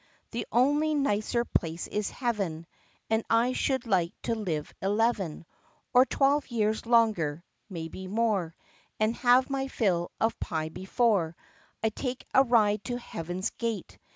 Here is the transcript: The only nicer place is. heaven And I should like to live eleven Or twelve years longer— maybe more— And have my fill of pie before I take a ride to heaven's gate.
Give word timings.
The 0.31 0.47
only 0.51 0.95
nicer 0.95 1.45
place 1.45 1.85
is. 1.85 2.09
heaven 2.09 2.65
And 3.11 3.23
I 3.29 3.53
should 3.53 3.85
like 3.85 4.19
to 4.23 4.33
live 4.33 4.73
eleven 4.81 5.45
Or 5.93 6.07
twelve 6.07 6.47
years 6.47 6.87
longer— 6.87 7.43
maybe 7.69 8.07
more— 8.07 8.55
And 8.99 9.15
have 9.17 9.51
my 9.51 9.67
fill 9.67 10.09
of 10.19 10.39
pie 10.39 10.69
before 10.69 11.35
I 11.83 11.89
take 11.89 12.25
a 12.33 12.43
ride 12.43 12.83
to 12.85 12.97
heaven's 12.97 13.51
gate. 13.51 13.99